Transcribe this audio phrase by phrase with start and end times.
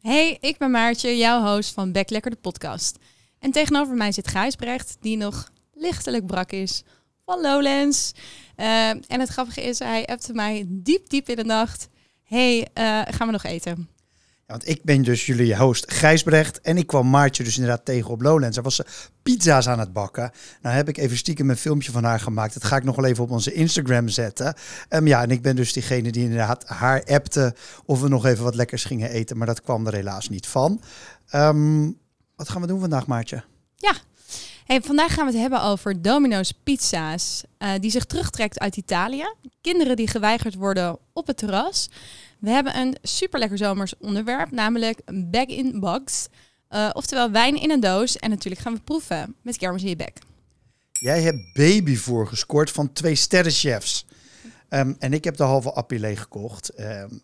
[0.00, 2.98] Hey, ik ben Maartje, jouw host van Backlekker de podcast.
[3.38, 6.82] En tegenover mij zit Gijsbrecht, die nog lichtelijk brak is
[7.24, 8.12] van Lowlands.
[8.56, 11.88] Uh, en het grappige is, hij appte mij diep, diep in de nacht.
[12.22, 13.88] hey, uh, gaan we nog eten?
[14.50, 18.22] Want ik ben dus jullie host Gijsbrecht en ik kwam Maartje dus inderdaad tegen op
[18.22, 18.54] Lowlands.
[18.54, 18.84] Daar was ze
[19.22, 20.30] pizza's aan het bakken.
[20.62, 22.54] Nou heb ik even stiekem een filmpje van haar gemaakt.
[22.54, 24.54] Dat ga ik nog wel even op onze Instagram zetten.
[24.88, 27.54] Um, ja, en ik ben dus diegene die inderdaad haar appte
[27.84, 29.36] of we nog even wat lekkers gingen eten.
[29.36, 30.82] Maar dat kwam er helaas niet van.
[31.34, 31.98] Um,
[32.36, 33.42] wat gaan we doen vandaag, Maartje?
[33.76, 33.92] Ja,
[34.64, 39.24] Hey, vandaag gaan we het hebben over Domino's Pizza's, uh, die zich terugtrekt uit Italië.
[39.60, 41.88] Kinderen die geweigerd worden op het terras.
[42.40, 46.28] We hebben een super lekker zomers onderwerp, namelijk bag in box.
[46.70, 48.16] Uh, oftewel wijn in een doos.
[48.16, 50.18] En natuurlijk gaan we proeven met kermis in je bek.
[50.92, 54.06] Jij hebt babyvoer gescoord van twee sterrenchefs.
[54.68, 56.80] Um, en ik heb de halve appie leeg gekocht.
[56.80, 57.22] Um,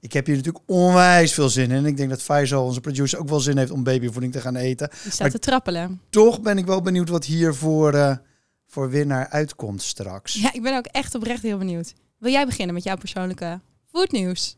[0.00, 1.76] ik heb hier natuurlijk onwijs veel zin in.
[1.76, 4.56] En ik denk dat Faisal, onze producer, ook wel zin heeft om babyvoeding te gaan
[4.56, 4.90] eten.
[5.02, 6.00] Die staat te trappelen.
[6.10, 8.16] Toch ben ik wel benieuwd wat hier voor, uh,
[8.66, 10.34] voor winnaar uitkomt straks.
[10.34, 11.94] Ja, ik ben ook echt oprecht heel benieuwd.
[12.18, 13.60] Wil jij beginnen met jouw persoonlijke
[13.94, 14.56] foodnieuws?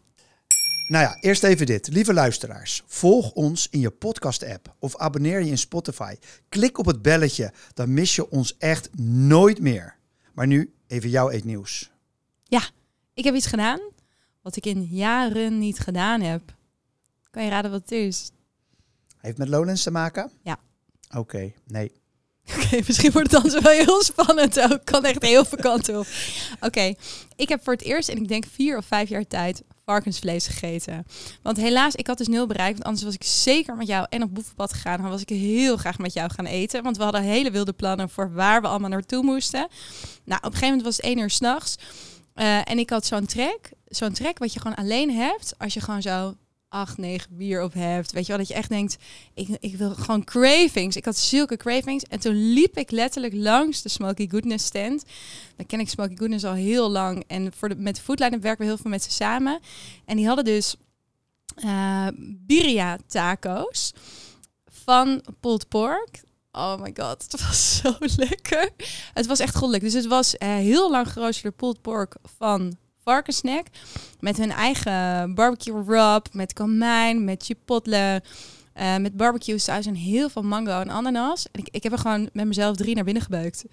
[0.88, 1.88] Nou ja, eerst even dit.
[1.88, 6.14] Lieve luisteraars, volg ons in je podcast-app of abonneer je in Spotify.
[6.48, 9.96] Klik op het belletje, dan mis je ons echt nooit meer.
[10.32, 11.90] Maar nu even jouw eetnieuws.
[12.44, 12.62] Ja,
[13.14, 13.80] ik heb iets gedaan
[14.42, 16.54] wat ik in jaren niet gedaan heb.
[17.30, 18.30] Kan je raden wat het is?
[19.20, 20.30] Heeft met Lowlands te maken?
[20.42, 20.58] Ja.
[21.08, 21.92] Oké, okay, nee.
[22.56, 24.84] Oké, misschien wordt het dan wel heel spannend ook.
[24.84, 26.06] Kan echt heel veel kanten op.
[26.60, 26.94] Oké,
[27.36, 31.06] ik heb voor het eerst in ik denk vier of vijf jaar tijd varkensvlees gegeten.
[31.42, 32.72] Want helaas, ik had dus nul bereikt.
[32.72, 35.00] Want anders was ik zeker met jou en op boevenpad gegaan.
[35.00, 36.82] Dan was ik heel graag met jou gaan eten.
[36.82, 39.68] Want we hadden hele wilde plannen voor waar we allemaal naartoe moesten.
[40.24, 41.76] Nou, op een gegeven moment was het één uur s'nachts.
[42.34, 45.80] Uh, en ik had zo'n trek zo'n trek wat je gewoon alleen hebt als je
[45.80, 46.34] gewoon zo
[46.68, 48.12] acht, negen bier op hebt.
[48.12, 48.96] Weet je wel, dat je echt denkt,
[49.34, 50.96] ik, ik wil gewoon cravings.
[50.96, 52.04] Ik had zulke cravings.
[52.04, 55.04] En toen liep ik letterlijk langs de Smoky Goodness stand.
[55.56, 57.24] Dan ken ik Smoky Goodness al heel lang.
[57.26, 59.60] En voor de, met Foodline werken we heel veel met ze samen.
[60.04, 60.76] En die hadden dus
[61.64, 63.92] uh, birria taco's
[64.66, 66.24] van pulled pork.
[66.52, 67.96] Oh my god, het was zo
[68.28, 68.70] lekker.
[69.14, 69.82] Het was echt goddelijk.
[69.82, 73.66] Dus het was uh, heel lang geroosterde pulled pork van varkensnack.
[74.20, 78.22] Met hun eigen barbecue rub, met komijn, met chipotle,
[78.76, 81.46] uh, met barbecue saus en heel veel mango en ananas.
[81.52, 83.64] En ik, ik heb er gewoon met mezelf drie naar binnen gebeukt.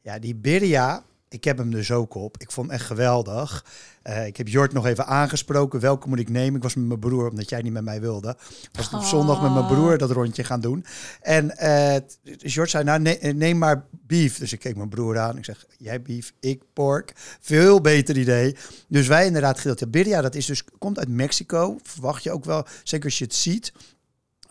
[0.00, 2.36] Ja, die birria, ik heb hem dus ook op.
[2.38, 3.64] Ik vond hem echt geweldig.
[4.04, 5.80] Uh, ik heb Jort nog even aangesproken.
[5.80, 6.56] Welke moet ik nemen?
[6.56, 8.36] Ik was met mijn broer, omdat jij niet met mij wilde.
[8.72, 10.84] Was op zondag met mijn broer dat rondje gaan doen.
[11.20, 11.96] En uh,
[12.36, 14.38] Jort zei, nou ne neem maar beef.
[14.38, 15.36] Dus ik keek mijn broer aan.
[15.36, 17.12] Ik zeg, jij beef, ik pork.
[17.40, 18.56] Veel beter idee.
[18.88, 19.90] Dus wij inderdaad gedeeld.
[19.90, 21.78] Birria, dat is dus, komt uit Mexico.
[21.82, 23.72] Verwacht je ook wel, zeker als je het ziet.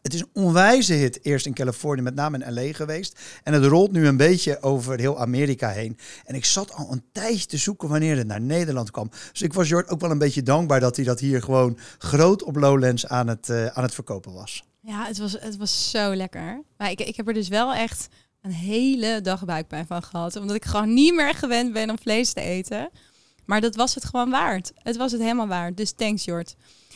[0.06, 3.20] Het is een onwijze hit, eerst in Californië, met name in LA geweest.
[3.44, 5.98] En het rolt nu een beetje over heel Amerika heen.
[6.26, 9.10] En ik zat al een tijdje te zoeken wanneer het naar Nederland kwam.
[9.32, 12.44] Dus ik was Jord ook wel een beetje dankbaar dat hij dat hier gewoon groot
[12.44, 14.64] op Lowlands aan het, uh, aan het verkopen was.
[14.80, 16.64] Ja, het was, het was zo lekker.
[16.78, 18.08] Maar ik, ik heb er dus wel echt
[18.42, 20.36] een hele dag buikpijn van gehad.
[20.36, 22.90] Omdat ik gewoon niet meer gewend ben om vlees te eten.
[23.46, 24.72] Maar dat was het gewoon waard.
[24.76, 25.78] Het was het helemaal waard.
[25.78, 26.56] Dus thanks, Jord.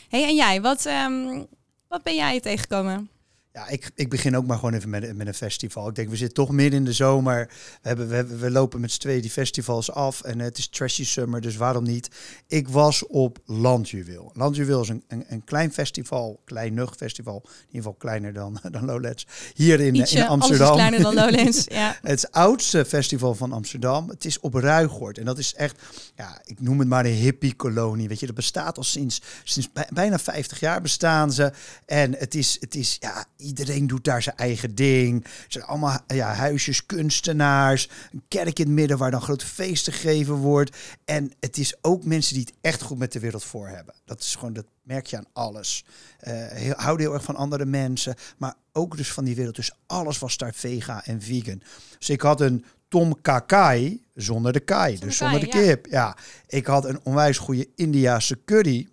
[0.09, 1.47] hey, en jij, wat, um,
[1.89, 3.09] wat ben jij tegengekomen?
[3.53, 5.87] Ja, ik, ik begin ook maar gewoon even met, met een festival.
[5.87, 7.47] Ik denk, we zitten toch midden in de zomer.
[7.81, 10.21] We, hebben, we, hebben, we lopen met z'n tweeën die festivals af.
[10.21, 12.09] En het is trashy summer, dus waarom niet?
[12.47, 14.31] Ik was op Landjuweel.
[14.33, 17.41] Landjuweel is een, een, een klein festival, klein nug festival.
[17.43, 19.27] In ieder geval kleiner dan, dan Lowlands.
[19.53, 20.73] Hier in, Ietsje, in Amsterdam.
[20.73, 21.97] Kleiner dan Lowlands, ja.
[22.01, 24.09] het oudste festival van Amsterdam.
[24.09, 25.17] Het is op Ruigoord.
[25.17, 25.81] En dat is echt,
[26.15, 28.07] ja, ik noem het maar een hippie-kolonie.
[28.07, 31.51] Weet je, dat bestaat al sinds, sinds bijna 50 jaar bestaan ze.
[31.85, 35.23] En het is, het is ja Iedereen doet daar zijn eigen ding.
[35.23, 37.89] Er zijn allemaal ja, huisjes, kunstenaars.
[38.11, 40.77] Een kerk in het midden waar dan grote feesten gegeven wordt.
[41.05, 43.93] En het is ook mensen die het echt goed met de wereld voor hebben.
[44.05, 45.85] Dat is gewoon, dat merk je aan alles.
[46.27, 48.15] Uh, heel, houden heel erg van andere mensen.
[48.37, 49.55] Maar ook dus van die wereld.
[49.55, 51.61] Dus alles was daar vega en vegan.
[51.97, 54.99] Dus ik had een Tom Kakai zonder de kai.
[54.99, 55.85] dus zonder de kip.
[55.85, 55.91] Ja.
[55.91, 56.17] ja.
[56.47, 58.87] Ik had een onwijs goede Indiaanse curry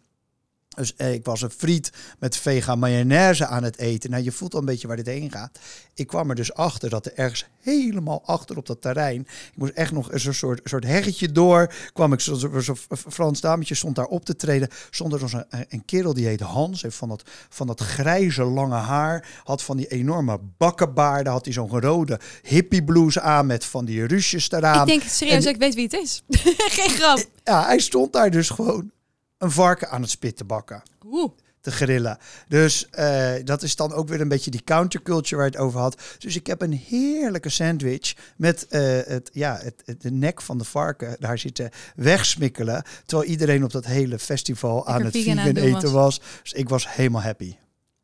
[0.76, 4.10] Dus eh, ik was een friet met vega mayonaise aan het eten.
[4.10, 5.58] Nou, je voelt al een beetje waar dit heen gaat.
[5.94, 9.20] Ik kwam er dus achter dat er ergens helemaal achter op dat terrein...
[9.20, 11.72] Ik moest echt nog een soort, soort heggetje door.
[11.92, 12.74] Kwam ik zo'n zo,
[13.08, 14.68] Frans dametje stond daar op te treden.
[14.90, 16.82] Stond er zo'n een, een kerel die heet Hans.
[16.82, 19.28] Heeft van dat, van dat grijze lange haar.
[19.44, 21.32] Had van die enorme bakkenbaarden.
[21.32, 24.80] Had hij zo'n rode hippie blouse aan met van die ruusjes eraan.
[24.80, 26.22] Ik denk serieus, En- ik weet wie het is.
[26.78, 27.24] Geen grap.
[27.44, 28.90] Ja, hij stond daar dus gewoon
[29.38, 30.82] een varken aan het spit te bakken.
[31.06, 31.30] Oeh.
[31.60, 32.18] te grillen.
[32.48, 35.80] Dus eh, dat is dan ook weer een beetje die counterculture waar je het over
[35.80, 36.02] had.
[36.18, 40.58] Dus ik heb een heerlijke sandwich met eh, het, ja, het, het- de nek van
[40.58, 42.82] de varken daar zitten wegsmikkelen.
[43.06, 45.38] Terwijl iedereen op dat hele festival aan het vegan
[45.76, 46.20] eten was.
[46.42, 47.56] Dus ik was helemaal happy.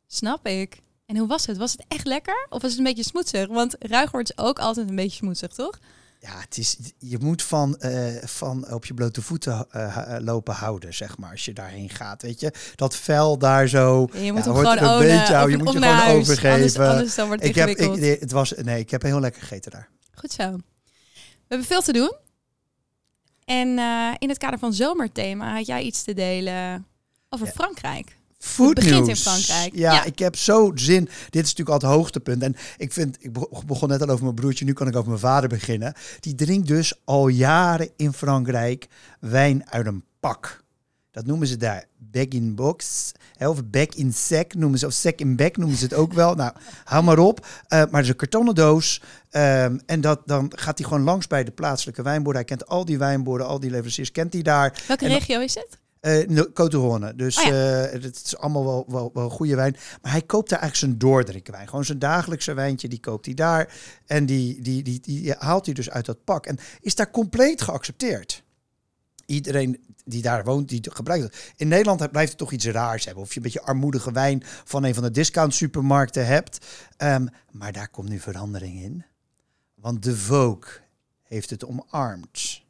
[0.06, 0.80] Snap ik.
[1.06, 1.56] En hoe was het?
[1.56, 2.46] Was het echt lekker?
[2.50, 3.46] Of was het een beetje smoetsig?
[3.48, 5.78] Want ruigoord is ook altijd een beetje smoetsig, toch?
[6.24, 10.54] Ja, het is, je moet van, eh, van op je blote voeten eh, ha- lopen
[10.54, 12.22] houden, zeg maar, als je daarheen gaat.
[12.22, 14.08] Weet je, dat vel daar zo.
[14.12, 16.14] Je moet ja, hem gewoon een beetje of- Je moet je gewoon huis.
[16.20, 16.52] overgeven.
[16.52, 19.42] Anders, anders dan wordt het ik heb, ik, het was, nee, ik heb heel lekker
[19.42, 19.88] gegeten daar.
[20.14, 20.50] Goed zo.
[20.52, 22.12] We hebben veel te doen.
[23.44, 26.86] En eh, in het kader van zomerthema had jij iets te delen
[27.28, 27.52] over Ja.
[27.52, 28.16] Frankrijk.
[28.44, 29.16] Food begint in.
[29.16, 29.74] Frankrijk.
[29.74, 30.04] Ja, Ja.
[30.04, 31.04] ik heb zo zin.
[31.30, 32.42] Dit is natuurlijk al het hoogtepunt.
[32.42, 35.08] En ik vind, ik beg- begon net al over mijn broertje, nu kan ik over
[35.08, 35.94] mijn vader beginnen.
[36.20, 38.86] Die drinkt dus al jaren in Frankrijk
[39.20, 40.60] wijn uit een pak.
[41.10, 43.12] Dat noemen ze daar bag in box.
[43.36, 44.86] hè, Of bag in sec noemen ze.
[44.86, 46.34] Of sec in bag noemen ze het ook wel.
[46.34, 46.52] Nou,
[46.84, 47.46] hou maar op.
[47.68, 49.02] Eh, maar het is een kartonnen doos.
[49.30, 52.34] Ehm, en dat, dan gaat hij gewoon langs bij de plaatselijke wijnboer.
[52.34, 54.82] Hij kent al die wijnboorden, al die leveranciers kent hij daar.
[54.86, 55.78] Welke En dan- regio is het?
[56.02, 57.14] Eh no- Côte d'Orne.
[57.14, 59.76] Dus Oh eh, het is allemaal wel, wel, wel goede wijn.
[60.02, 61.68] Maar hij koopt daar eigenlijk zijn doordrinkenwijn.
[61.68, 63.74] Gewoon zijn dagelijkse wijntje, die koopt hij daar.
[64.06, 66.46] En die, die, die, die haalt hij dus uit dat pak.
[66.46, 68.42] En is daar compleet geaccepteerd.
[69.26, 71.52] Iedereen die daar woont, die gebruikt het.
[71.56, 73.22] In Nederland blijft het toch iets raars hebben.
[73.22, 76.66] Of je een beetje armoedige wijn van een van de discount supermarkten hebt.
[76.96, 79.04] Ehm, maar daar komt nu verandering in.
[79.74, 80.70] Want de Vogue
[81.22, 82.62] heeft het omarmd.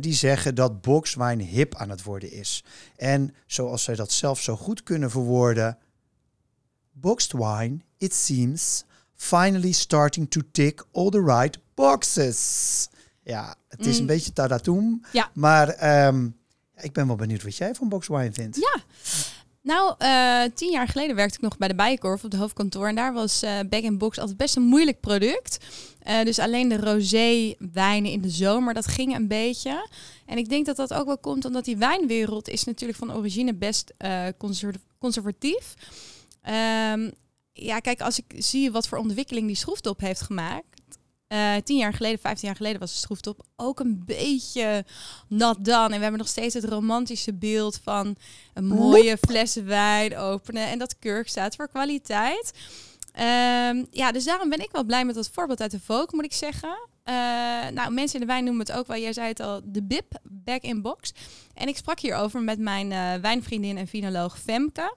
[0.00, 2.64] Die zeggen dat boxwijn hip aan het worden is.
[2.96, 5.78] En zoals zij dat zelf zo goed kunnen verwoorden.
[6.92, 8.84] Boxed wine, it seems,
[9.14, 12.88] finally starting to tick all the right boxes.
[13.22, 14.06] Ja, het is een Mm.
[14.06, 15.04] beetje taratoem.
[15.12, 15.30] Ja.
[15.34, 16.28] Maar ehm,
[16.76, 18.56] ik ben wel benieuwd wat jij van boxed wine vindt.
[18.56, 18.82] Ja.
[19.62, 22.88] Nou, eh, tien jaar geleden werkte ik nog bij de Bijenkorf op het hoofdkantoor.
[22.88, 25.58] En daar was eh Bag Box altijd best een moeilijk product.
[25.98, 29.88] Eh, dus alleen de rosé wijnen in de zomer, dat ging een beetje.
[30.26, 33.54] En ik denk dat dat ook wel komt omdat die wijnwereld is natuurlijk van origine
[33.54, 35.74] best eh, conser- conservatief.
[36.42, 37.10] Ehm,
[37.52, 40.81] ja, kijk, als ik zie wat voor ontwikkeling die schroefdop heeft gemaakt.
[41.32, 44.84] Eh, tien jaar geleden, vijftien jaar geleden was de schroefdop ook een beetje
[45.28, 45.84] nat dan.
[45.84, 48.16] En we hebben nog steeds het romantische beeld van
[48.54, 50.66] een mooie fles wijn openen.
[50.66, 52.52] En dat kurk staat voor kwaliteit.
[53.12, 56.24] Ehm, ja, dus daarom ben ik wel blij met dat voorbeeld uit de Vogue, moet
[56.24, 56.88] ik zeggen.
[57.02, 57.14] Eh,
[57.72, 60.18] nou, mensen in de wijn noemen het ook wel, jij zei het al, de BIP,
[60.22, 61.12] back in box.
[61.54, 64.94] En ik sprak hierover met mijn eh, wijnvriendin en vinoloog Femke.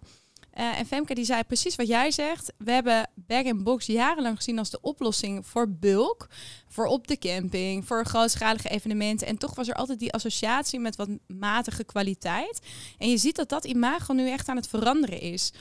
[0.55, 2.53] Eh, en Femke die zei precies wat jij zegt.
[2.57, 6.27] We hebben bag-in-box jarenlang gezien als de oplossing voor bulk.
[6.67, 9.27] Voor op de camping, voor grootschalige evenementen.
[9.27, 12.59] En toch was er altijd die associatie met wat matige kwaliteit.
[12.97, 15.51] En je ziet dat dat imago nu echt aan het veranderen is.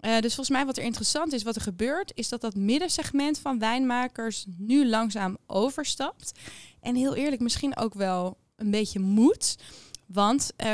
[0.00, 3.38] Eh, dus volgens mij wat er interessant is, wat er gebeurt, is dat dat middensegment
[3.38, 6.32] van wijnmakers nu langzaam overstapt.
[6.80, 9.56] En heel eerlijk, misschien ook wel een beetje moet.
[10.06, 10.72] Want eh,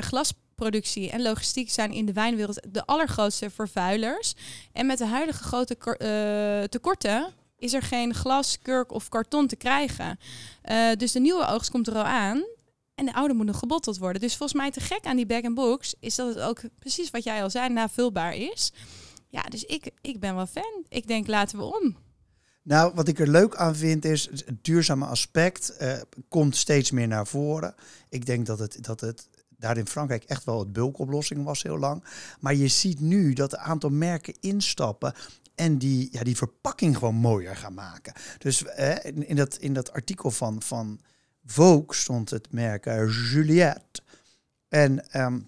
[0.53, 4.35] glasproductie en logistiek zijn in de wijnwereld de allergrootste vervuilers.
[4.73, 9.57] En met de huidige grote eh, tekorten is er geen glas, kurk of karton te
[9.57, 10.19] krijgen.
[10.63, 12.45] Eh, dus de nieuwe oogst komt er al aan.
[12.95, 14.21] En de oude moet nog gebotteld worden.
[14.21, 17.43] Dus volgens mij te gek aan die bag-and-box is dat het ook precies wat jij
[17.43, 18.73] al zei, navulbaar is.
[19.29, 20.85] Ja, dus ik, ik ben wel fan.
[20.89, 21.97] Ik denk, laten we om.
[22.63, 27.09] Nou, wat ik er leuk aan vind is het duurzame aspect eh, komt steeds meer
[27.09, 27.75] naar voren.
[28.09, 29.29] Ik denk dat het, dat het
[29.63, 32.05] daar in Frankrijk echt wel het bulkoplossing was heel lang.
[32.41, 35.15] Maar je ziet nu dat een aantal merken instappen
[35.55, 38.13] en die, ja, die verpakking gewoon mooier gaan maken.
[38.39, 41.01] Dus eh, in, in, dat, in dat artikel van, van
[41.45, 44.03] Vogue stond het merk eh, Juliette.
[44.69, 45.39] En ehm,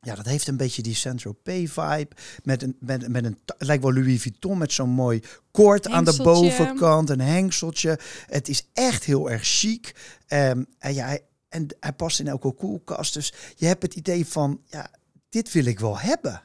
[0.00, 2.08] ja, dat heeft een beetje die Saint-Tropez vibe.
[2.42, 6.04] Met een, met, met een, het lijkt wel Louis Vuitton met zo'n mooi koord aan
[6.04, 7.10] de bovenkant.
[7.10, 7.98] Een hengseltje.
[8.26, 9.94] Het is echt heel erg chic.
[10.26, 13.14] Ehm, en, ja, en hij past in elke koelkast.
[13.14, 14.90] Dus je hebt het idee van, ja,
[15.28, 16.42] dit wil ik wel hebben.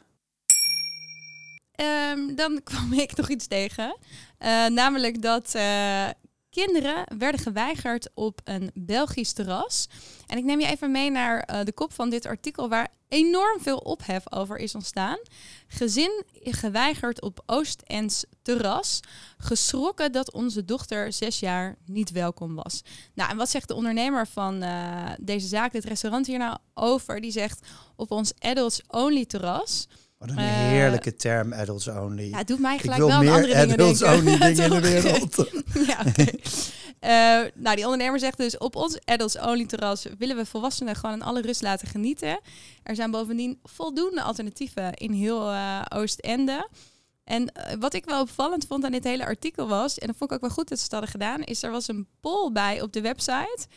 [1.71, 3.97] Ehm, dan kwam ik nog iets tegen.
[4.37, 6.07] Eh, namelijk dat eh,
[6.51, 9.87] kinderen werden geweigerd op een Belgisch terras.
[10.27, 13.61] En ik neem je even mee naar eh, de kop van dit artikel, waar enorm
[13.61, 15.17] veel ophef over is ontstaan.
[15.67, 18.99] Gezin geweigerd op Oost-Ends terras.
[19.37, 22.81] Geschrokken dat onze dochter zes jaar niet welkom was.
[23.13, 27.21] Nou, en wat zegt de ondernemer van eh, deze zaak, dit restaurant hier nou over?
[27.21, 29.87] Die zegt op ons adults only terras.
[30.21, 32.29] Wat een heerlijke term, adults only.
[32.29, 34.19] Ja, het doet mij gelijk wel aan andere dingen adults denken.
[34.19, 35.35] only dingen in de wereld.
[35.91, 36.25] ja, oké.
[36.99, 41.15] Eh, nou, die ondernemer zegt dus: op ons adults only terras willen we volwassenen gewoon
[41.15, 42.39] in alle rust laten genieten.
[42.83, 46.69] Er zijn bovendien voldoende alternatieven in heel eh, Oostende.
[47.23, 50.29] En eh, wat ik wel opvallend vond aan dit hele artikel was, en dat vond
[50.29, 52.81] ik ook wel goed dat ze het hadden gedaan, is er was een poll bij
[52.81, 53.67] op de website.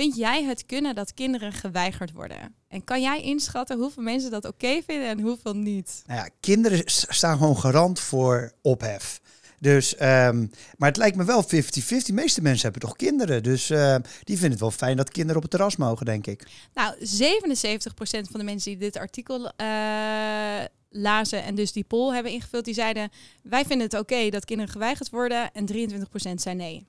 [0.00, 2.54] Vind jij het kunnen dat kinderen geweigerd worden?
[2.68, 6.02] En kan jij inschatten hoeveel mensen dat oké vinden en hoeveel niet?
[6.06, 9.20] Nou ja, kinderen staan gewoon garant voor ophef.
[9.58, 12.06] Dus, ehm, maar het lijkt me wel 50-50.
[12.06, 13.42] De meeste mensen hebben toch kinderen.
[13.42, 16.46] Dus ehm, die vinden het wel fijn dat kinderen op het terras mogen, denk ik.
[16.74, 22.32] Nou, 77% van de mensen die dit artikel eh, lazen en dus die poll hebben
[22.32, 23.10] ingevuld, die zeiden:
[23.42, 25.52] wij vinden het oké dat kinderen geweigerd worden.
[25.52, 26.86] En 23% zei nee.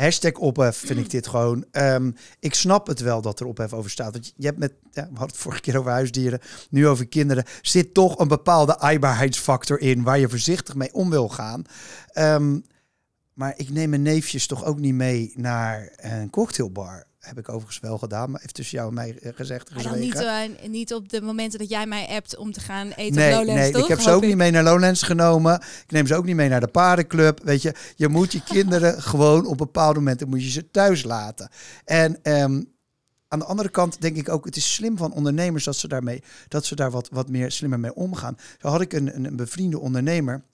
[0.00, 1.64] Hashtag ophef vind ik dit gewoon.
[1.70, 4.12] Ehm, ik snap het wel dat er ophef over staat.
[4.12, 6.40] Want je hebt met, ja, we hadden het vorige keer over huisdieren,
[6.70, 7.44] nu over kinderen.
[7.62, 11.64] Zit toch een bepaalde aaibaarheidsfactor in waar je voorzichtig mee om wil gaan.
[12.12, 12.58] Ehm,
[13.34, 17.06] maar ik neem mijn neefjes toch ook niet mee naar een cocktailbar.
[17.20, 19.74] Heb ik overigens wel gedaan, maar heeft tussen jou en mij eh, gezegd.
[19.74, 22.90] Maar dan niet, eh, niet op de momenten dat jij mij appt om te gaan
[22.90, 23.82] eten Nee, op Lowlands, nee toch?
[23.82, 25.54] ik heb ze ook niet mee naar Lowlands genomen.
[25.54, 27.40] Ik neem ze ook niet mee naar de paardenclub.
[27.42, 31.50] Weet je, je moet je kinderen gewoon op bepaalde momenten moet je ze thuis laten.
[31.84, 32.62] En ehm,
[33.28, 36.22] aan de andere kant denk ik ook, het is slim van ondernemers dat ze daarmee,
[36.48, 38.36] dat ze daar wat, wat meer slimmer mee omgaan.
[38.58, 40.44] Zo had ik een, een, een bevriende ondernemer.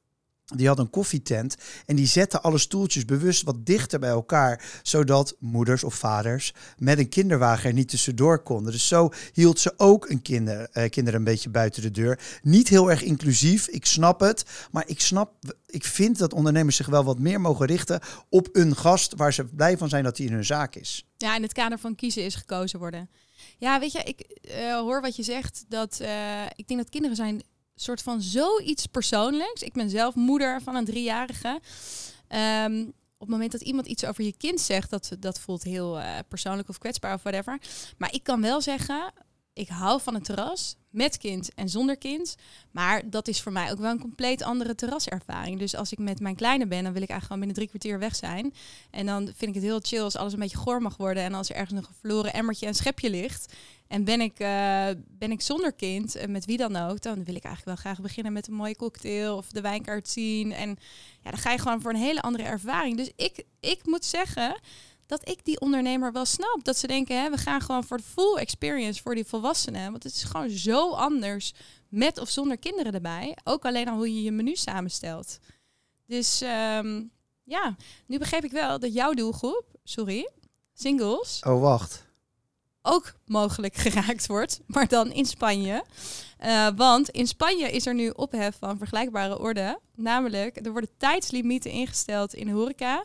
[0.55, 5.37] Die had een koffietent en die zette alle stoeltjes bewust wat dichter bij elkaar, zodat
[5.39, 8.73] moeders of vaders met een kinderwagen er niet tussendoor konden.
[8.73, 12.21] Dus zo hield ze ook een kinder, eh, kinderen een beetje buiten de deur.
[12.43, 15.33] Niet heel erg inclusief, ik snap het, maar ik snap,
[15.67, 19.45] ik vind dat ondernemers zich wel wat meer mogen richten op een gast waar ze
[19.45, 21.07] blij van zijn dat hij in hun zaak is.
[21.17, 23.11] Ja, in het kader van kiezen is gekozen worden.
[23.59, 25.65] Ja, weet je, ik eh, hoor wat je zegt.
[25.69, 27.43] Dat eh, ik denk dat kinderen zijn
[27.77, 29.63] soort van zoiets persoonlijks.
[29.63, 31.61] Ik ben zelf moeder van een driejarige.
[32.29, 32.81] Ehm,
[33.19, 36.19] op het moment dat iemand iets over je kind zegt, dat, dat voelt heel eh,
[36.29, 37.61] persoonlijk of kwetsbaar of whatever.
[37.99, 39.13] Maar ik kan wel zeggen,
[39.53, 42.37] ik hou van een terras met kind en zonder kind.
[42.71, 45.59] Maar dat is voor mij ook wel een compleet andere terraservaring.
[45.59, 47.99] Dus als ik met mijn kleine ben, dan wil ik eigenlijk gewoon binnen drie kwartier
[47.99, 48.55] weg zijn.
[48.91, 51.23] En dan vind ik het heel chill als alles een beetje goor mag worden.
[51.23, 53.55] En als er ergens nog een verloren emmertje en schepje ligt.
[53.89, 57.35] En ben ik, eh, ben ik zonder kind, en met wie dan ook, dan wil
[57.35, 60.53] ik eigenlijk wel graag beginnen met een mooie cocktail of de wijnkaart zien.
[60.53, 60.69] En
[61.23, 62.97] ja, dan ga je gewoon voor een hele andere ervaring.
[62.97, 64.61] Dus ik, ik moet zeggen
[65.07, 66.59] dat ik die ondernemer wel snap.
[66.63, 69.91] Dat ze denken, hè, we gaan gewoon voor de full experience voor die volwassenen.
[69.91, 71.55] Want het is gewoon zo anders
[71.89, 73.37] met of zonder kinderen erbij.
[73.45, 75.39] Ook alleen al hoe je je menu samenstelt.
[76.07, 77.03] Dus ehm,
[77.45, 77.77] ja,
[78.07, 80.31] nu begreep ik wel dat jouw doelgroep, sorry,
[80.75, 82.06] singles, Oh, wacht.
[82.87, 85.85] Ook mogelijk geraakt wordt, maar dan in Spanje.
[86.39, 89.79] Eh, want in Spanje is er nu ophef van vergelijkbare orde.
[89.95, 93.05] Namelijk, er worden tijdslimieten ingesteld in de horeca.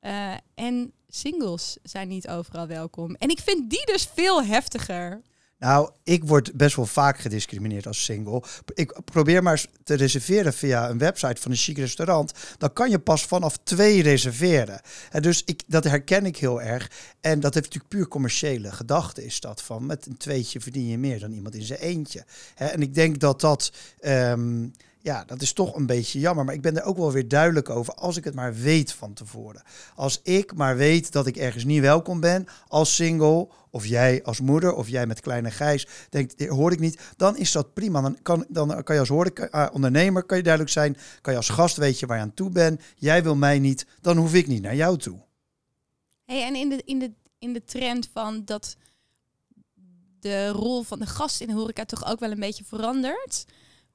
[0.00, 3.14] Eh, en singles zijn niet overal welkom.
[3.14, 5.22] En ik vind die dus veel heftiger.
[5.58, 8.42] Nou, ik word best wel vaak gediscrimineerd als single.
[8.74, 12.32] Ik probeer maar te reserveren via een website van een chic restaurant.
[12.58, 14.80] Dan kan je pas vanaf twee reserveren.
[15.10, 16.90] En dus ik, dat herken ik heel erg.
[17.20, 19.86] En dat heeft natuurlijk puur commerciële gedachte is dat van.
[19.86, 22.24] Met een tweetje verdien je meer dan iemand in zijn eentje.
[22.54, 23.72] En ik denk dat dat...
[24.00, 24.64] ehm,
[25.06, 26.44] ja, dat is toch een beetje jammer.
[26.44, 29.12] Maar ik ben er ook wel weer duidelijk over als ik het maar weet van
[29.12, 29.62] tevoren.
[29.94, 34.40] Als ik maar weet dat ik ergens niet welkom ben als single, of jij als
[34.40, 38.00] moeder, of jij met kleine Gijs denkt, "Dit hoor ik niet, dan is dat prima.
[38.00, 41.38] Dan kan, dan kan je als horeca, eh, ondernemer kan je duidelijk zijn, kan je
[41.38, 42.82] als gast weet je waar je aan toe bent.
[42.96, 45.18] Jij wil mij niet, dan hoef ik niet naar jou toe.
[46.24, 48.76] Hey, en in de, in, de, in de trend van dat
[50.20, 53.44] de rol van de gast in de horeca toch ook wel een beetje verandert.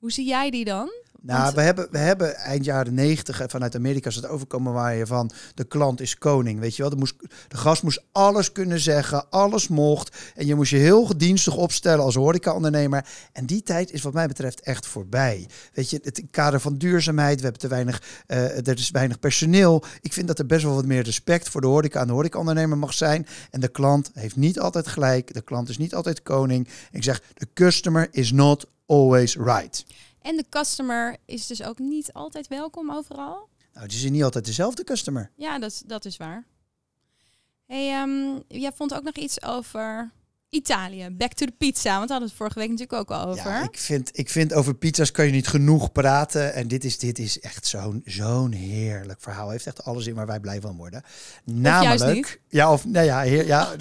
[0.01, 0.91] Hoe zie jij die dan?
[1.21, 4.95] Nou, Want- we hebben, we hebben eind jaren negentig vanuit Amerika is het overkomen waar
[4.95, 6.59] je van de klant is koning.
[6.59, 7.15] Weet je wel, de, moest,
[7.47, 10.17] de gast moest alles kunnen zeggen, alles mocht.
[10.35, 13.05] En je moest je heel gedienstig opstellen als horecaondernemer.
[13.33, 15.47] En die tijd is wat mij betreft echt voorbij.
[15.73, 19.83] Weet je, het kader van duurzaamheid, we hebben te weinig, eh, er is weinig personeel.
[20.01, 22.77] Ik vind dat er best wel wat meer respect voor de horeca en de horecaondernemer
[22.77, 23.27] mag zijn.
[23.49, 26.67] En de klant heeft niet altijd gelijk, de klant is niet altijd koning.
[26.91, 29.85] Ik zeg, de customer is not always right.
[30.21, 33.49] En de customer is dus ook niet altijd welkom overal.
[33.73, 35.31] Nou, het is niet altijd dezelfde customer.
[35.35, 36.45] Ja, dat, is- dat is waar.
[37.65, 40.11] Hey, ehm, jij vond ook nog iets over
[40.49, 41.09] Italië.
[41.09, 43.51] Back to the pizza, want we hadden het vorige week natuurlijk ook al over.
[43.51, 46.53] Ja, ik vind, ik vind over pizza's kan je niet genoeg praten.
[46.53, 49.49] En dit is, dit is echt zo'n zo'n heerlijk verhaal.
[49.49, 51.03] Heeft echt alles in waar wij blij van worden.
[52.15, 52.39] niet.
[52.47, 53.75] Ja, of nou ja, heer, ja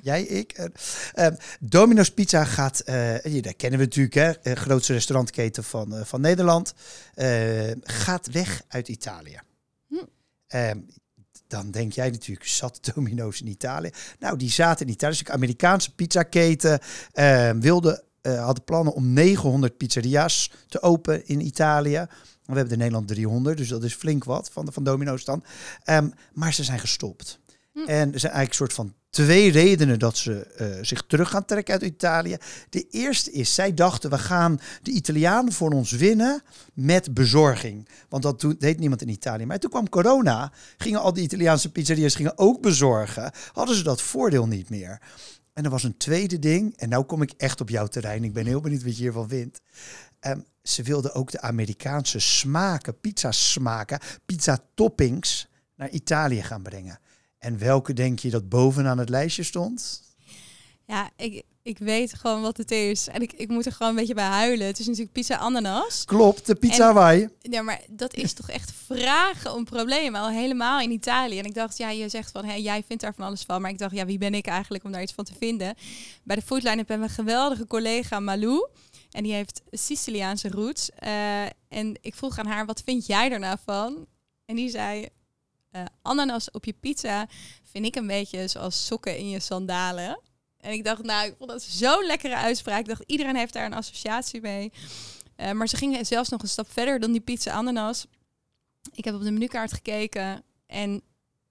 [0.00, 0.52] jij, ik.
[0.52, 5.64] eh, eh, Domino's Pizza gaat, eh, ja, dat kennen we natuurlijk, hè, eh, grootste restaurantketen
[5.64, 6.74] van, eh, van Nederland,
[7.14, 9.40] eh, gaat weg uit Italië.
[9.88, 9.94] Hm.
[10.46, 10.78] Ehm,
[11.46, 13.90] dan denk jij natuurlijk, zat Domino's in Italië?
[14.18, 15.12] Nou, die zaten in Italië.
[15.12, 16.80] Dus een Amerikaanse pizzaketen
[17.12, 22.06] eh, wilde, eh, hadden plannen om 900 pizzeria's te openen in Italië.
[22.42, 25.44] We hebben in Nederland 300, dus dat is flink wat van, de, van Domino's dan.
[25.84, 27.38] Ehm, maar ze zijn gestopt.
[27.72, 27.78] Hm.
[27.78, 31.44] En er zijn eigenlijk een soort van twee redenen dat ze eh, zich terug gaan
[31.44, 32.36] trekken uit Italië.
[32.68, 36.42] De eerste is, zij dachten we gaan de Italianen voor ons winnen
[36.74, 37.88] met bezorging.
[38.08, 39.46] Want dat deed niemand in Italië.
[39.46, 43.32] Maar toen kwam corona, gingen al die Italiaanse pizzeria's gingen ook bezorgen.
[43.52, 45.00] Hadden ze dat voordeel niet meer.
[45.52, 48.24] En er was een tweede ding, en nou kom ik echt op jouw terrein.
[48.24, 49.60] Ik ben heel benieuwd wat je hiervan vindt.
[50.20, 56.98] Ehm, ze wilden ook de Amerikaanse smaken, pizza smaken, pizza toppings naar Italië gaan brengen.
[57.42, 60.02] En welke denk je dat bovenaan het lijstje stond?
[60.86, 63.08] Ja, ik, ik weet gewoon wat het is.
[63.08, 64.66] En ik, ik moet er gewoon een beetje bij huilen.
[64.66, 66.04] Het is natuurlijk pizza ananas.
[66.04, 67.28] Klopt, de pizza En- Hawaii.
[67.40, 70.20] Ja, maar dat is toch echt vragen om problemen.
[70.20, 71.38] Al helemaal in Italië.
[71.38, 73.60] En ik dacht, ja, je zegt van, hé, jij vindt daar van alles van.
[73.60, 75.74] Maar ik dacht, ja, wie ben ik eigenlijk om daar iets van te vinden?
[76.24, 78.68] Bij de Foodline hebben we een geweldige collega Malou.
[79.10, 80.90] En die heeft Siciliaanse roots.
[80.90, 84.06] Eh, en ik vroeg aan haar, wat vind jij er nou van?
[84.44, 85.08] En die zei,
[85.72, 87.26] eh, ananas op je pizza
[87.62, 90.20] vind ik een beetje zoals sokken in je sandalen.
[90.56, 92.80] En ik dacht, nou, ik vond dat zo'n lekkere uitspraak.
[92.80, 94.72] Ik dacht, iedereen heeft daar een associatie mee.
[95.36, 98.06] Eh, maar ze gingen zelfs nog een stap verder dan die pizza ananas.
[98.92, 101.02] Ik heb op de menukaart gekeken en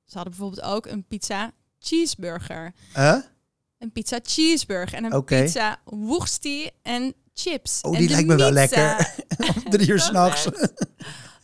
[0.05, 2.73] ze hadden bijvoorbeeld ook een pizza cheeseburger.
[2.93, 3.17] Huh?
[3.77, 7.81] Een pizza cheeseburger en een pizza worsty en chips.
[7.81, 9.13] Oh, En die lijkt me wel lekker.
[9.69, 10.47] Drie uur s'nachts.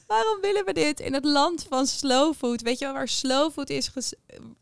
[0.08, 2.62] Waarom willen we dit in het land van slow food?
[2.62, 3.92] Weet je wel waar slow food is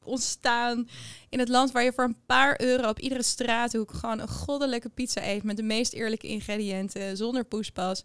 [0.03, 0.89] ontstaan?
[1.29, 4.89] In het land waar je voor een paar euro op iedere straathoek gewoon een goddelijke
[4.89, 8.03] pizza eet met de meest eerlijke ingrediënten, zonder poespas.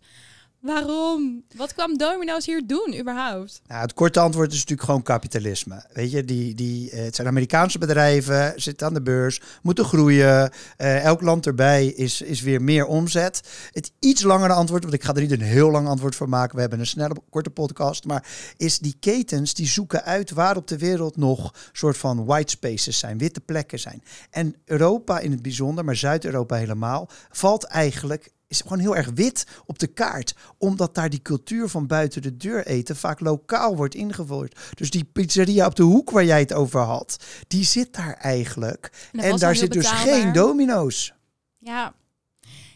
[0.61, 1.45] Waarom?
[1.57, 3.61] Wat kwam Domino's hier doen überhaupt?
[3.67, 5.85] Nou, het korte antwoord is natuurlijk gewoon kapitalisme.
[5.93, 10.53] Weet je, die, die, eh, het zijn Amerikaanse bedrijven, zitten aan de beurs, moeten groeien.
[10.77, 13.41] Eh, elk land erbij is, is weer meer omzet.
[13.73, 16.55] Het iets langere antwoord, want ik ga er niet een heel lang antwoord voor maken.
[16.55, 18.05] We hebben een snelle, korte podcast.
[18.05, 22.51] Maar is die ketens die zoeken uit waar op de wereld nog soort van white
[22.51, 24.03] spaces zijn, witte plekken zijn.
[24.31, 29.47] En Europa in het bijzonder, maar Zuid-Europa helemaal, valt eigenlijk is gewoon heel erg wit
[29.67, 30.35] op de kaart.
[30.59, 34.59] Omdat daar die cultuur van buiten de deur eten vaak lokaal wordt ingevoerd.
[34.75, 39.09] Dus die pizzeria op de hoek waar jij het over had, die zit daar eigenlijk.
[39.13, 41.13] En daar zit dus geen domino's.
[41.59, 41.95] Ja.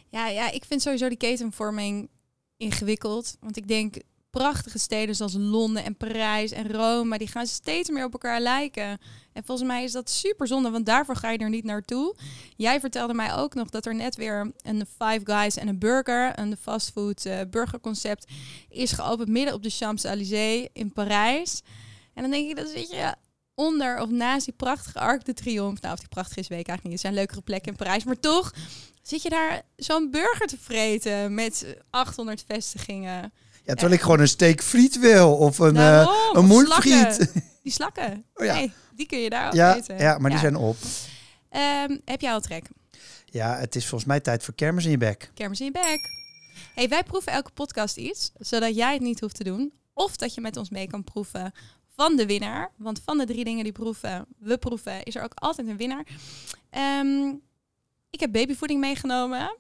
[0.09, 2.09] Ja, ja, ik vind sowieso die ketenvorming
[2.57, 3.37] ingewikkeld.
[3.41, 3.97] Want ik denk,
[4.35, 8.99] prachtige steden zoals Londen en Parijs en Rome, die gaan steeds meer op elkaar lijken.
[9.33, 12.15] En volgens mij is dat super zonde, want daarvoor ga je er niet naartoe.
[12.57, 16.39] Jij vertelde mij ook nog dat er net weer een Five Guys en een burger,
[16.39, 18.27] een fastfood eh, burgerconcept,
[18.69, 21.63] is geopend midden op de Champs-Élysées in Parijs.
[22.15, 23.15] En dan denk ik, dat zit je
[23.55, 25.81] onder of naast die prachtige Arc de Triomphe.
[25.81, 27.05] Nou, of die prachtig is, weet ik eigenlijk niet.
[27.05, 28.05] Er zijn leukere plekken in Parijs.
[28.05, 28.53] Maar toch
[29.03, 33.33] zit je daar zo'n burger te vreten met 800 vestigingen.
[33.65, 37.29] Ja, terwijl ik gewoon een steak friet wil of een, eh een slakken.
[37.63, 38.25] Die slakken.
[38.35, 38.55] Oh ja.
[38.55, 39.99] Nee, die kun je daar ook Ja, eten.
[39.99, 40.77] ja, maar die zijn op.
[41.51, 42.67] Ehm, heb jij al trek?
[43.25, 45.31] Ja, het is volgens mij tijd voor kermis in je bek.
[45.35, 46.01] Kermis in je bek.
[46.75, 49.73] Hey, wij proeven elke podcast iets, zodat jij het niet hoeft te doen.
[49.93, 51.53] Of dat je met ons mee kan proeven
[51.97, 52.71] van de winnaar.
[52.77, 56.05] Want van de drie dingen die proeven, we proeven, is er ook altijd een winnaar.
[56.71, 57.29] Ehm,
[58.11, 59.57] ik heb babyvoeding meegenomen.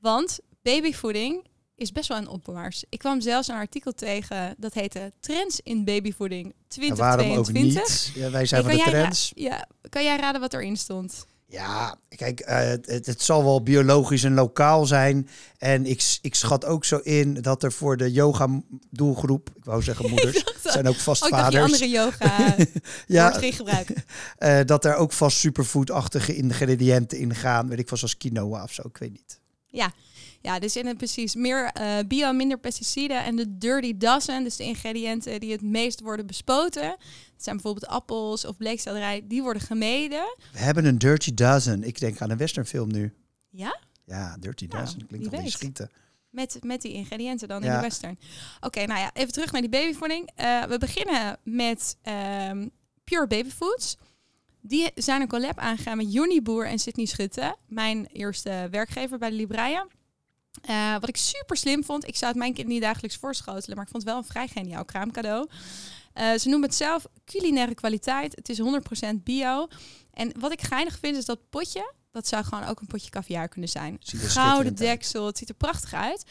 [0.00, 1.46] Want babyvoeding
[1.80, 2.84] is best wel een opwaars.
[2.88, 8.14] Ik kwam zelfs een artikel tegen dat heette Trends in babyvoeding En waarom ook 2022.
[8.14, 8.22] niet?
[8.24, 9.32] Ja, wij zijn Hey, van de trends.
[9.34, 11.26] Ja, kan jij raden wat erin stond?
[11.46, 15.28] Ja, kijk, eh, het, het zal wel biologisch en lokaal zijn.
[15.58, 20.08] En ik, ik schat ook zo in dat er voor de yoga-doelgroep, ik wou zeggen
[20.10, 21.72] moeders, zijn ook vast Oh, dacht je vaders.
[21.72, 22.56] andere yoga
[23.06, 23.94] Ja, gebruiken.
[24.38, 27.68] eh, dat er ook vast superfoodachtige ingrediënten in gaan.
[27.68, 29.40] Weet ik vast als quinoa of zo, ik weet niet.
[29.66, 29.92] Ja,
[30.40, 34.64] dus in het precies meer eh, bio, minder pesticiden en de dirty dozen, dus de
[34.64, 36.82] ingrediënten die het meest worden bespoten.
[36.88, 36.98] Dat
[37.48, 40.36] zijn bijvoorbeeld appels of bleekselderij, die worden gemeden.
[40.52, 41.82] We hebben een Dirty Dozen.
[41.84, 43.14] Ik denk aan een westernfilm nu.
[43.50, 43.78] Ja?
[44.04, 45.06] Ja, Dirty Nou, Dozen.
[45.06, 45.50] Klinkt die weet.
[45.50, 45.90] schieten.
[46.30, 47.76] Met, met die ingrediënten dan in Ja.
[47.76, 48.18] de western.
[48.60, 50.30] Oké, nou ja, even terug naar die babyvoeding.
[50.34, 52.68] Eh, we beginnen met ehm,
[53.04, 53.96] Pure Babyfoods.
[54.60, 57.56] Die zijn een collab aangegaan met Jonny Boer en Sydney Schutte.
[57.66, 59.86] Mijn eerste werkgever bij de Libraia.
[60.62, 62.08] Eh, wat ik super slim vond.
[62.08, 63.76] Ik zou het mijn kind niet dagelijks voorschotelen.
[63.76, 65.48] Maar ik vond het wel een vrij geniaal kraamcadeau.
[66.12, 68.36] Eh, ze noemen het zelf culinaire kwaliteit.
[68.36, 69.68] Het is 100% bio.
[70.12, 71.92] En wat ik geinig vind is dat potje.
[72.10, 73.96] Dat zou gewoon ook een potje caviar kunnen zijn.
[74.00, 75.26] Gouden deksel.
[75.26, 76.24] Het ziet er prachtig uit.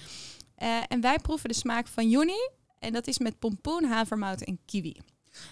[0.56, 2.50] Eh, en wij proeven de smaak van Jonny.
[2.80, 4.96] En dat is met pompoen, havermout en kiwi.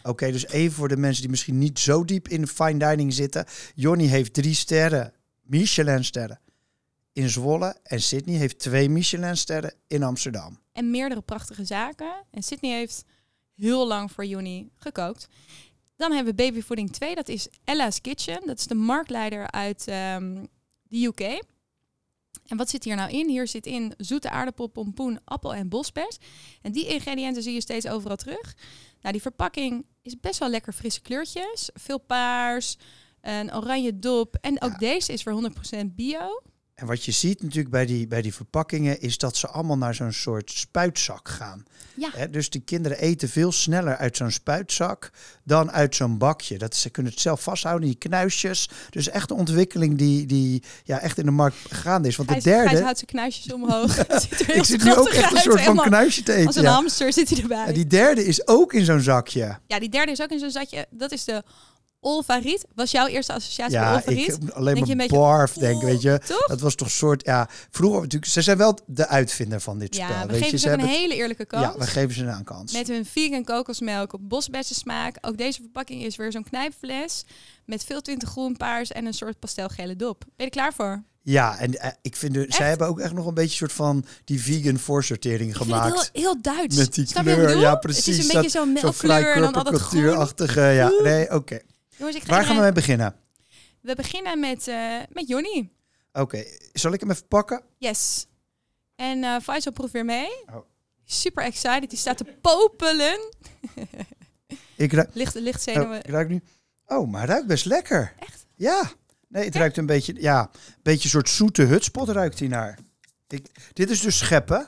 [0.03, 3.45] Oké, dus even voor de mensen die misschien niet zo diep in fine dining zitten.
[3.75, 6.39] Johnny heeft drie sterren, Michelin-sterren
[7.17, 7.75] in Zwolle.
[7.83, 10.59] En Sydney heeft twee Michelin-sterren in Amsterdam.
[10.71, 12.25] en meerdere prachtige zaken.
[12.31, 13.03] En Sydney heeft
[13.55, 15.27] heel lang voor Juni gekookt.
[15.95, 18.41] Dan hebben we babyvoeding 2, dat is Ella's Kitchen.
[18.45, 20.45] Dat is de marktleider uit ehm,
[20.83, 21.21] de UK.
[22.45, 23.29] En wat zit hier nou in?
[23.29, 26.17] Hier zit in zoete aardappel, pompoen, appel en bosbes.
[26.61, 28.55] En die ingrediënten zie je steeds overal terug.
[29.01, 31.69] Nou, die verpakking is best wel lekker frisse kleurtjes.
[31.73, 32.77] Veel paars,
[33.21, 34.35] een oranje dop.
[34.41, 34.77] En ook Ja.
[34.77, 36.41] deze is voor 100% bio.
[36.77, 39.95] En wat je ziet natuurlijk bij die, bij die verpakkingen is dat ze allemaal naar
[39.95, 41.65] zo'n soort spuitzak gaan.
[41.93, 42.27] Ja.
[42.27, 45.11] Dus die kinderen eten veel sneller uit zo'n spuitzak
[45.43, 46.57] dan uit zo'n bakje.
[46.57, 48.69] Dat, ze kunnen het zelf vasthouden, die knuisjes.
[48.89, 52.15] Dus echt een ontwikkeling die, die ja, echt in de markt gaande is.
[52.15, 53.97] Want de derde, houdt zijn knuisjes omhoog.
[54.47, 56.47] Ik zit nu ook echt een soort van knuisje te eten.
[56.47, 56.71] Als een ja.
[56.71, 57.65] hamster zit hij erbij.
[57.65, 59.59] En die derde is ook in zo'n zakje.
[59.67, 60.87] Ja, die derde is ook in zo'n zatje.
[60.89, 61.43] Dat is de
[61.99, 62.65] Olvariet.
[62.75, 64.27] Was jouw eerste associatie met Ja, Olvariet?
[64.27, 66.19] ik heb alleen Denk je maar beetje, barf denk, weet je.
[66.25, 66.47] Toch?
[66.47, 69.95] Dat was toch een soort, ja, vroeger natuurlijk, ze zijn wel de uitvinder van dit
[69.95, 70.07] spel.
[70.07, 71.63] Ja, we weet geven je, ze een hele eerlijke kans.
[71.63, 72.73] Ja, we geven ze een kans.
[72.73, 75.17] Met hun vegan kokosmelk op bosbessen smaak.
[75.21, 77.25] Ook deze verpakking is weer zo'n knijpfles.
[77.65, 80.19] Met veel twintig groen paars en een soort pastelgele dop.
[80.19, 81.03] Ben je er klaar voor?
[81.21, 84.05] Ja, en eh, ik vind, de, zij hebben ook echt nog een beetje soort van
[84.25, 85.99] die vegan voorsortering gemaakt.
[85.99, 86.75] het heel, heel Duits.
[86.75, 88.05] Met die Snap je kleur, ja precies.
[88.05, 90.91] Het is een beetje zo'n melkkleur en dan cultuurachtige, ja.
[91.03, 91.59] Nee, oké.
[91.97, 93.15] Jongens, ik ga Waar gaan we mee beginnen?
[93.81, 95.71] We beginnen met, eh met Jonny.
[96.13, 97.61] Oké, zal ik hem even pakken?
[97.77, 98.27] Yes.
[98.95, 100.43] En eh Faisal proeft weer mee.
[100.49, 100.55] Oh.
[101.05, 101.89] Super excited.
[101.89, 103.19] Die staat te popelen.
[104.75, 105.99] Ik ruik, Licht, licht oh, zenuwen.
[105.99, 106.41] ik ruik nu.
[106.85, 108.13] Oh, maar ruikt best lekker.
[108.19, 108.45] Echt?
[108.55, 108.91] Ja.
[109.27, 112.79] Nee, het ruikt een beetje, ja, een beetje een soort zoete hutspot ruikt hij naar.
[113.27, 114.67] Ik, dit is dus scheppen.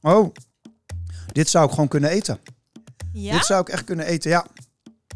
[0.00, 0.34] Oh,
[1.32, 2.40] dit zou ik gewoon kunnen eten.
[3.22, 3.32] Ja?
[3.32, 4.46] Dit zou ik echt kunnen eten, ja.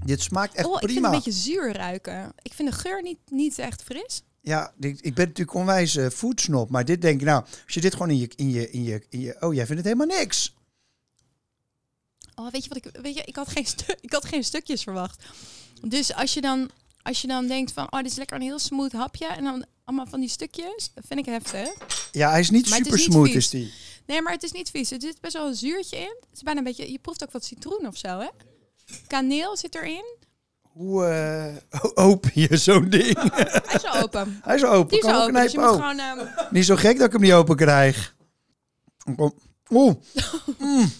[0.04, 1.06] Dit smaakt echt oh, ik vind prima.
[1.06, 2.32] het een beetje zuur ruiken.
[2.42, 4.22] Ik vind de geur niet, niet echt fris.
[4.40, 7.92] Ja, ik, ben natuurlijk onwijs uh, foodsnop, maar dit denk ik, nou, als je dit
[7.92, 10.54] gewoon in je, in je, in je, in je, oh, jij vindt het helemaal niks.
[12.34, 13.66] Oh, weet je wat ik, weet je, ik had geen,
[14.00, 15.24] ik had geen stukjes verwacht.
[15.82, 16.70] Dus als je dan,
[17.02, 19.64] als je dan denkt van, oh, dit is lekker een heel smooth hapje en dan
[19.84, 21.72] allemaal van die stukjes, dat vind ik heftig.
[22.12, 23.36] Ja, hij is niet Maar het is super niet smooth, vies.
[23.36, 23.72] is die.
[24.06, 24.90] Nee, maar het is niet vies.
[24.90, 26.16] Er zit best wel een zuurtje in.
[26.20, 28.28] Het is bijna een beetje, je proeft ook wat citroen of zo, hè?
[29.06, 30.04] Kaneel zit erin.
[30.62, 33.18] Hoe eh, open je zo'n ding?
[33.32, 34.40] Hij is al open.
[34.44, 35.98] hij is al open, Die is kan al ook open, dus je moet gewoon...
[35.98, 38.14] ehm, niet zo gek dat ik hem niet open krijg.
[39.16, 39.34] Kom.
[39.70, 39.94] Oeh.
[40.58, 40.90] Mm.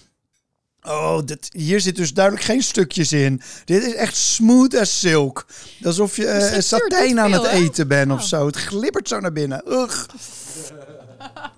[0.83, 3.43] Oh, dit, hier zit dus duidelijk geen stukjes in.
[3.65, 5.47] Dit is echt smooth as silk.
[5.85, 8.25] Alsof je structuur satijn aan veel, het eten bent of Oh.
[8.27, 8.47] zo.
[8.47, 9.73] Het glibbert zo naar binnen.
[9.73, 10.05] Ugh.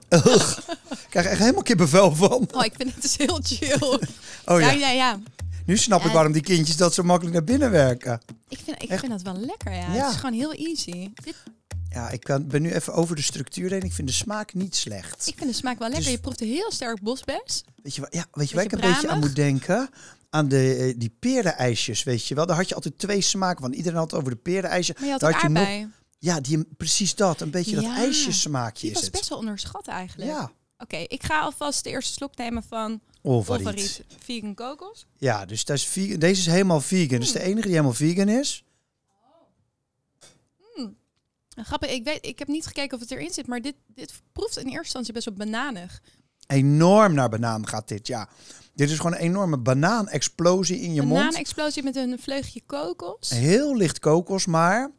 [0.08, 2.48] Ik krijg echt helemaal kippenvel van.
[2.54, 3.78] oh, ik vind het dus heel chill.
[4.44, 5.18] Oh ja, ja, ja, ja.
[5.66, 8.20] nu snap ik waarom die kindjes dat zo makkelijk naar binnen werken.
[8.48, 9.00] Ik vind, ik Echt?
[9.00, 9.78] vind dat wel lekker, ja.
[9.94, 10.04] Ja.
[10.04, 11.10] Het is gewoon heel easy.
[11.24, 11.34] Dit,
[11.90, 13.82] Ja, ik kan, ben nu even over de structuur heen.
[13.82, 15.26] Ik vind de smaak niet slecht.
[15.28, 16.04] ik vind de smaak wel lekker.
[16.06, 17.64] Dus- Je proeft heel sterk bosbes.
[17.82, 19.88] Weet je, waar- ja, weet je waar ik een beetje aan moet denken?
[20.30, 22.46] Aan de, eh, die perenijsjes, weet je wel.
[22.46, 23.72] Daar had je altijd twee smaken van.
[23.72, 24.92] Iedereen had het over de perenijsje.
[24.96, 25.88] Maar je had Daar had je nog- aardbei.
[26.22, 27.40] Ja, die, precies dat.
[27.40, 29.12] Een beetje dat ijsjesmaakje Die is was het.
[29.12, 30.30] best wel onderschat eigenlijk.
[30.30, 30.52] Ja.
[30.78, 33.66] Oké, ik ga alvast de eerste slok nemen van Olvariet.
[33.66, 35.06] Olvariet vegan kokos.
[35.16, 36.18] Ja, dus dat is vegan.
[36.18, 37.20] deze is helemaal vegan.
[37.20, 38.64] Is de enige die helemaal vegan is.
[41.56, 44.12] En Grappig, ik, weet, ik heb niet gekeken of het erin zit, maar dit, dit
[44.32, 46.02] proeft in eerste instantie best wel bananig.
[46.46, 48.28] Enorm naar banaan gaat dit, ja.
[48.74, 51.20] Dit is gewoon een enorme banaan-explosie in je mond.
[51.24, 53.30] Bananexplosie met een vleugje kokos.
[53.30, 54.90] Heel licht kokos, maar...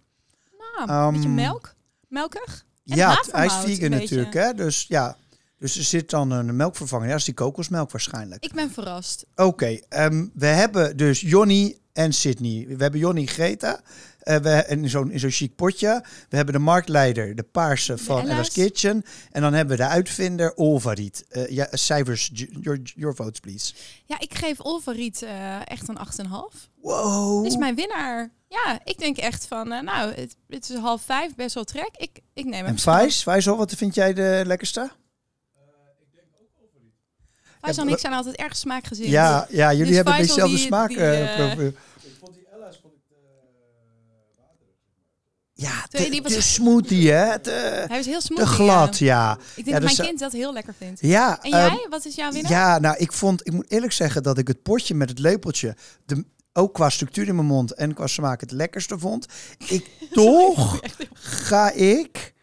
[0.79, 1.73] Een beetje Ehm, melk.
[2.07, 2.65] Melkig.
[2.85, 4.53] En ja, hij is vegan natuurlijk, hè.
[4.53, 5.17] Dus ja,
[5.57, 7.05] dus er zit dan een melkvervanger.
[7.05, 8.43] Ja, dat is die kokosmelk waarschijnlijk.
[8.43, 9.25] Ik ben verrast.
[9.35, 12.65] Oké, ehm, we hebben dus Jonny en Sydney.
[12.67, 13.81] We hebben Jonny gegeten.
[14.19, 16.03] eh, we, in zo'n zo'n chic potje.
[16.29, 18.27] We hebben de marktleider, de paarse van.
[18.29, 19.03] Ella's Kitchen.
[19.31, 21.25] En dan hebben we de uitvinder, Olvariet.
[21.29, 22.29] Eh, ja, cijfers,
[22.61, 23.73] your, your votes please.
[24.05, 26.69] Ja, ik geef Olvariet eh echt een 8,5.
[26.81, 27.43] Wow.
[27.43, 28.31] Dit is mijn winnaar.
[28.53, 31.89] Ja, ik denk echt van, eh, nou, het, het is half vijf, best wel trek.
[31.97, 32.65] Ik, ik neem hem.
[32.65, 34.91] En Vijs, Vijsel, wat vind jij de lekkerste?
[37.61, 39.09] Faisal en ik zijn altijd erg smaakgezind.
[39.09, 40.87] Ja, ja jullie Dus hebben Faisal dezelfde die- smaak.
[40.89, 41.71] die, eh, eh, profiel.
[45.53, 47.39] Ja, Twee, te, die was- te smoothie, hè?
[47.39, 48.39] Te, Hij is heel smooth.
[48.41, 49.31] te glad, ja.
[49.55, 51.01] Ik denk Ja, dat dus, mijn kind dat heel lekker vindt.
[51.01, 51.87] Ja, En ehm, jij?
[51.89, 52.51] Wat is jouw winnaar?
[52.51, 55.75] Ja, nou, ik vond, ik moet eerlijk zeggen dat ik het potje met het lepeltje,
[56.05, 59.25] de, ook qua structuur in mijn mond en qua smaak het lekkerste vond.
[59.67, 60.79] Ik toch
[61.13, 62.33] ga ik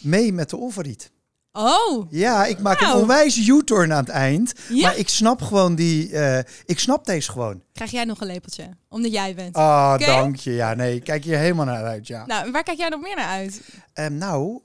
[0.00, 1.10] mee met de onverriet.
[1.52, 4.52] Oh, Ja, ik maak een onwijs U-turn aan het eind.
[4.68, 4.82] Ja.
[4.88, 7.62] Maar ik snap gewoon die, eh, ik snap deze gewoon.
[7.72, 8.68] krijg jij nog een lepeltje?
[8.88, 9.56] Omdat jij bent.
[9.56, 10.06] Ah, Oké.
[10.06, 10.52] dank je.
[10.52, 12.26] Ja, nee, ik kijk hier helemaal naar uit, ja.
[12.26, 13.60] Nou, waar kijk jij nog meer naar uit?
[13.92, 14.60] Ehm, nou,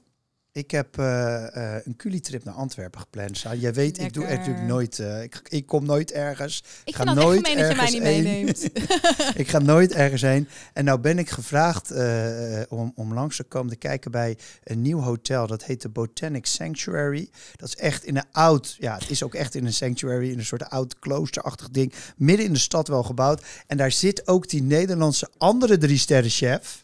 [0.52, 3.58] ik heb eh, eh, een culie-trip naar Antwerpen gepland staan.
[3.58, 6.64] Jij weet, ik doe er natuurlijk nooit, eh, ik, ik kom nooit ergens.
[6.84, 8.22] Ik ga nooit gemeen dat je mij ergens niet heen.
[8.22, 8.70] meeneemt.
[9.42, 10.48] ik ga nooit ergens heen.
[10.72, 11.92] En nou ben ik gevraagd
[12.68, 15.46] om, om langs te komen te kijken bij een nieuw hotel.
[15.46, 17.30] Dat heet de Botanic Sanctuary.
[17.56, 20.38] Dat is echt in een oud, ja, het is ook echt in een sanctuary, in
[20.38, 21.92] een soort oud kloosterachtig ding.
[22.16, 23.42] Midden in de stad wel gebouwd.
[23.66, 26.81] En daar zit ook die Nederlandse andere drie sterren chef.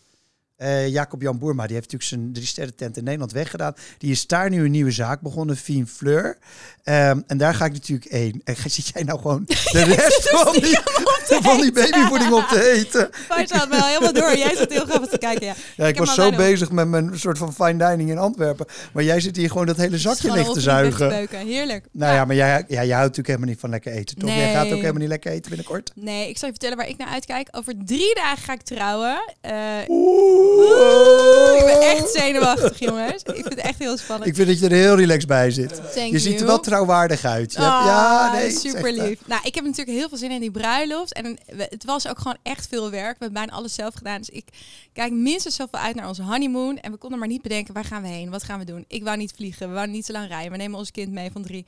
[0.58, 3.74] Eh, Jacob Jan Boerma, die heeft natuurlijk zijn drie sterren tent in Nederland weggedaan.
[3.98, 6.38] Die is daar nu een nieuwe zaak begonnen, Fien Fleur.
[6.82, 8.40] Ehm, en daar ga ik natuurlijk heen.
[8.44, 10.78] En zit jij nou gewoon de rest van die,
[11.42, 13.10] van die babyvoeding op te eten?
[13.28, 14.36] Had me al helemaal door.
[14.36, 15.54] Jij zat heel grappig te kijken, ja.
[15.76, 18.66] Ja, ik, was zo bezig met mijn soort van fine dining in Antwerpen.
[18.92, 21.28] Maar jij zit hier gewoon dat hele zakje licht te zuigen.
[21.46, 21.86] Heerlijk.
[21.92, 24.30] Nou ja, maar jij, ja, jij houdt natuurlijk helemaal niet van lekker eten, toch?
[24.30, 24.80] Jij gaat ook Nee.
[24.80, 25.92] helemaal niet lekker eten binnenkort.
[25.94, 27.48] Nee, ik zal je vertellen waar ik naar uitkijk.
[27.50, 29.34] Over drie dagen ga ik trouwen.
[29.40, 29.52] Eh,
[29.88, 30.47] Oeh.
[31.58, 33.22] Ik ben echt zenuwachtig, jongens.
[33.22, 34.28] Ik vind het echt heel spannend.
[34.30, 35.74] Ik vind dat je er heel relaxed bij zit.
[35.94, 37.52] Thank Je ziet er wel trouwwaardig uit.
[37.52, 38.50] Je hebt- Ah, ja, nee.
[38.50, 39.26] super echt, eh, lief.
[39.26, 41.12] Nou, ik heb natuurlijk heel veel zin in die bruiloft.
[41.12, 43.18] En het was ook gewoon echt veel werk.
[43.18, 44.18] We hebben bijna alles zelf gedaan.
[44.18, 44.48] Dus ik
[44.92, 46.78] kijk minstens zoveel uit naar onze honeymoon.
[46.78, 48.30] En we konden maar niet bedenken, waar gaan we heen?
[48.30, 48.84] Wat gaan we doen?
[48.88, 49.68] Ik wou niet vliegen.
[49.68, 50.50] We wouden niet zo lang rijden.
[50.50, 51.64] We nemen ons kind mee van drie.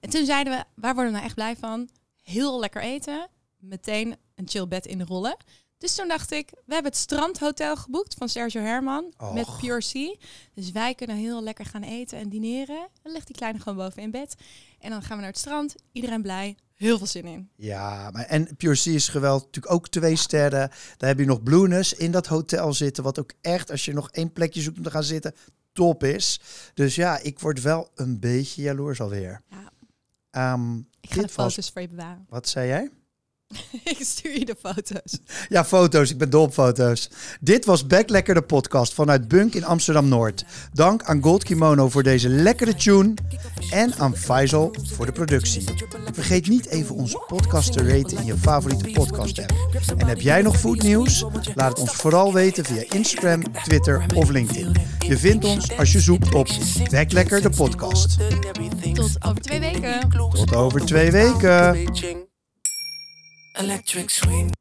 [0.00, 1.88] En toen zeiden we, waar worden we nou echt blij van?
[2.22, 3.28] Heel lekker eten.
[3.58, 5.36] Meteen een chill bed in de rollen.
[5.84, 9.46] Dus toen dacht ik, we hebben het strandhotel geboekt van Sergio Herman met.
[9.60, 10.14] Pure Sea.
[10.54, 12.88] Dus wij kunnen heel lekker gaan eten en dineren.
[13.02, 14.34] Dan ligt die kleine gewoon boven in bed.
[14.78, 15.74] En dan gaan we naar het strand.
[15.92, 16.56] Iedereen blij.
[16.74, 17.50] Heel veel zin in.
[17.56, 19.44] Ja, maar en Pure Sea is geweldig.
[19.44, 20.70] Natuurlijk ook twee sterren.
[20.96, 23.02] Daar heb je nog Blueness in dat hotel zitten.
[23.04, 25.34] Wat ook echt, als je nog één plekje zoekt om te gaan zitten,
[25.72, 26.40] top is.
[26.74, 29.42] Dus ja, ik word wel een beetje jaloers alweer.
[29.50, 29.70] Ja.
[30.30, 32.26] Ehm, Ik ga de dit was- foto's voor je bewaren.
[32.28, 32.90] Wat zei jij?
[33.84, 35.18] ik stuur je de foto's.
[35.48, 36.10] Ja, foto's.
[36.10, 37.10] Ik ben dol op foto's.
[37.40, 40.44] Dit was Back Lekker de podcast vanuit Bunk in Amsterdam-Noord.
[40.72, 43.14] Dank aan Gold Kimono voor deze lekkere tune.
[43.70, 45.64] En aan Faisal voor de productie.
[46.12, 49.52] Vergeet niet even onze podcast te raten in je favoriete podcast app.
[49.96, 51.24] En heb jij nog foodnieuws?
[51.54, 54.76] Laat het ons vooral weten via Instagram, Twitter of LinkedIn.
[54.98, 56.48] Je vindt ons als je zoekt op
[56.90, 58.16] Back Lekker de podcast.
[58.92, 60.08] Tot over twee weken.
[60.30, 62.23] Tot over twee weken.
[63.56, 64.52] Electric swing.